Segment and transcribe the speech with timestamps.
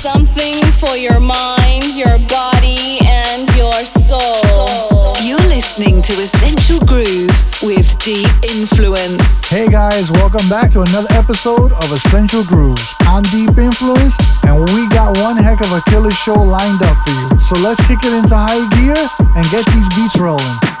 [0.00, 5.12] something for your mind, your body, and your soul.
[5.20, 9.50] You're listening to Essential Grooves with Deep Influence.
[9.50, 12.94] Hey guys, welcome back to another episode of Essential Grooves.
[13.00, 17.12] I'm Deep Influence, and we got one heck of a killer show lined up for
[17.12, 17.38] you.
[17.38, 18.96] So let's kick it into high gear
[19.36, 20.80] and get these beats rolling.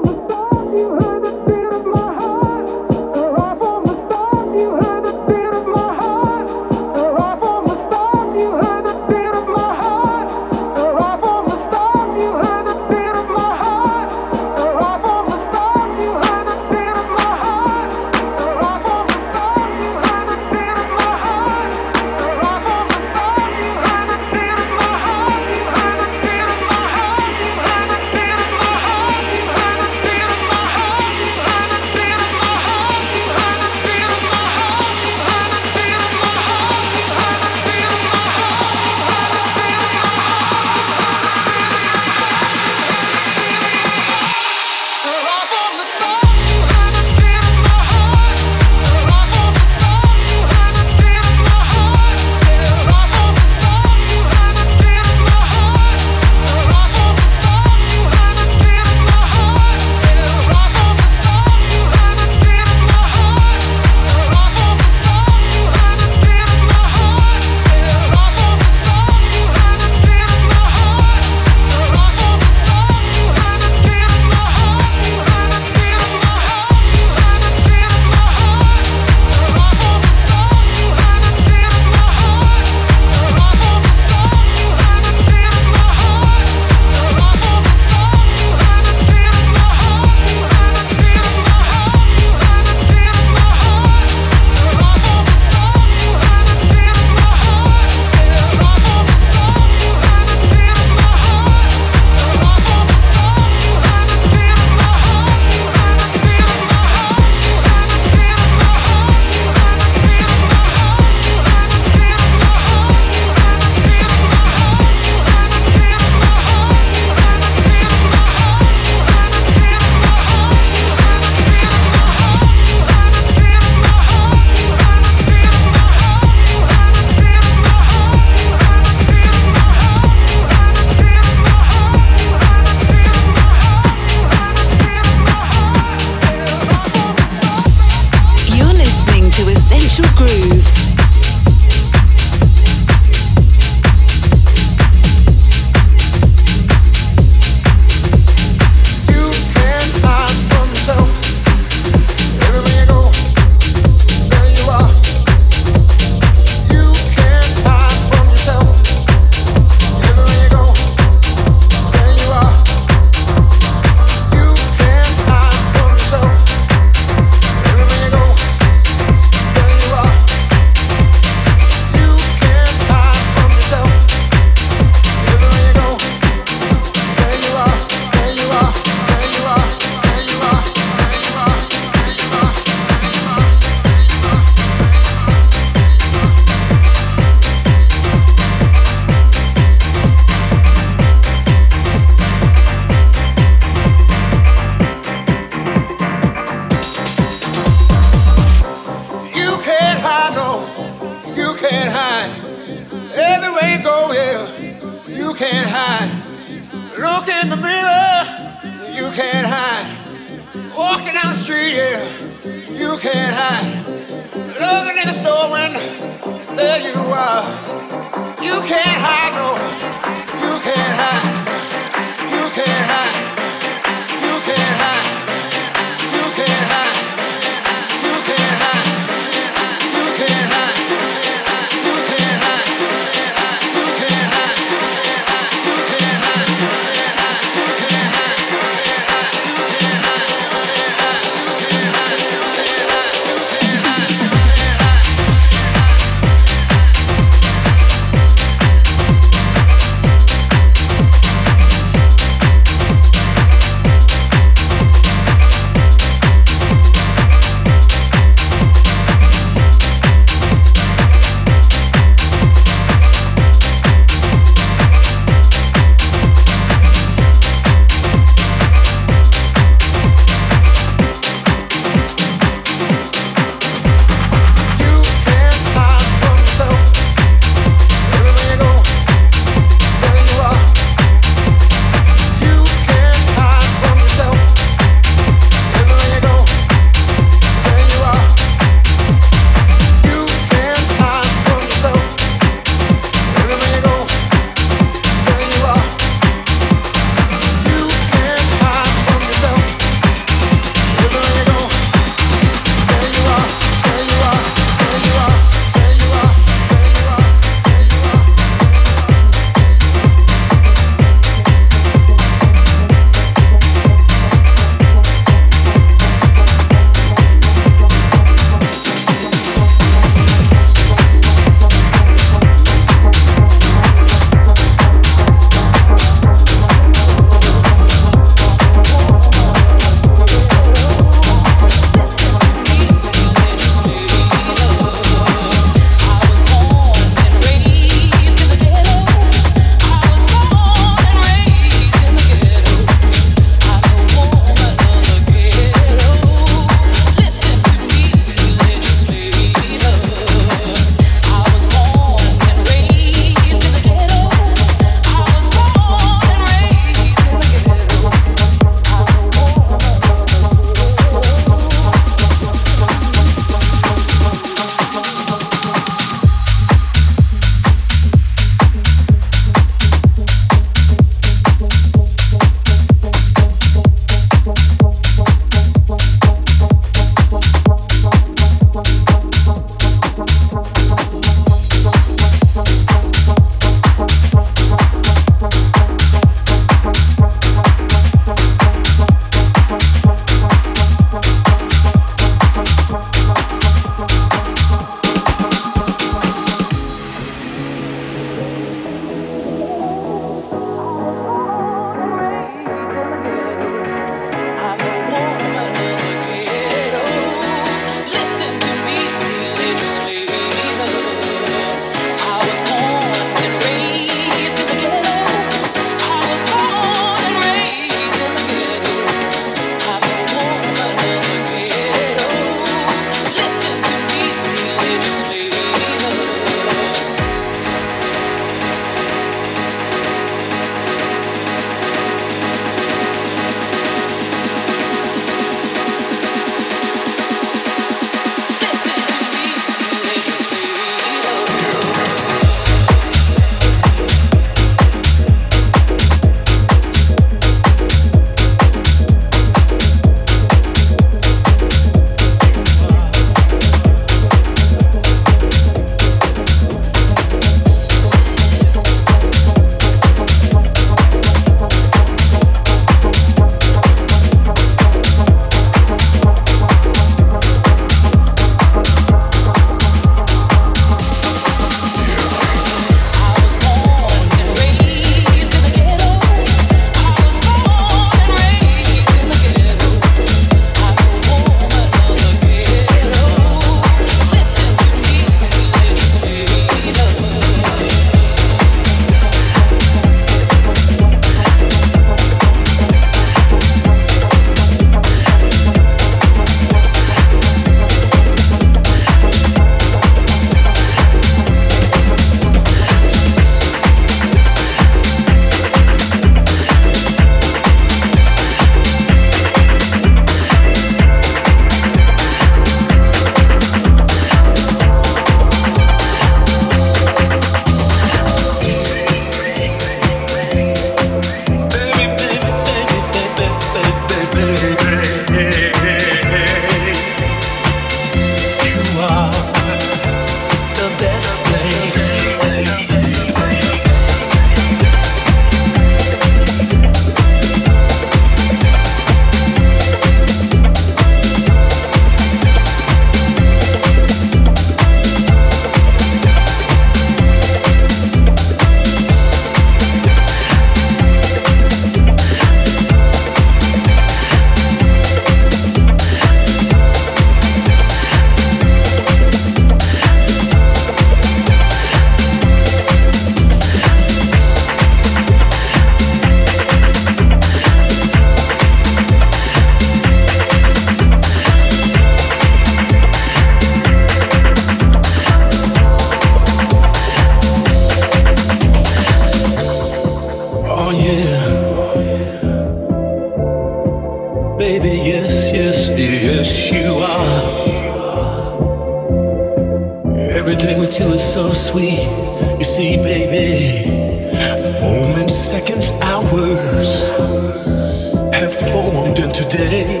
[599.30, 600.00] on today,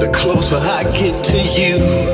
[0.00, 2.13] the closer I get to you.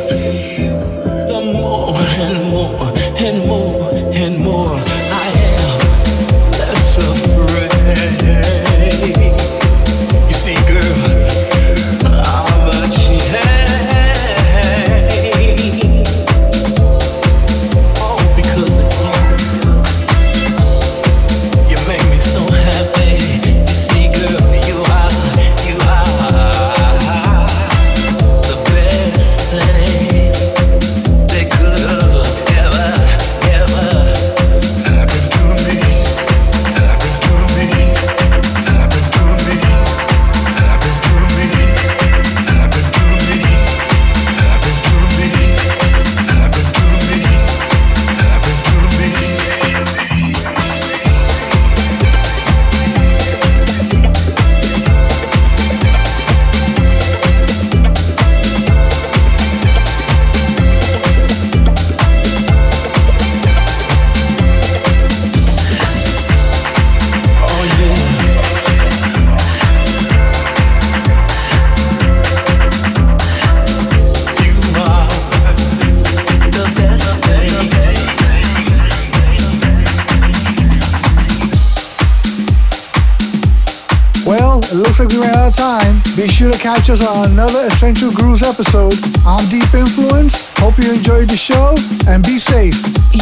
[86.20, 88.92] Be sure to catch us on another Essential Grooves episode.
[89.24, 90.52] I'm Deep Influence.
[90.58, 91.74] Hope you enjoyed the show
[92.06, 92.74] and be safe.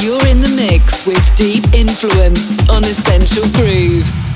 [0.03, 4.28] You're in the mix with Deep Influence on Essential Grooves.